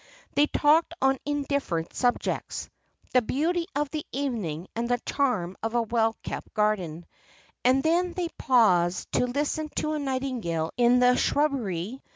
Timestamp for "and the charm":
4.75-5.55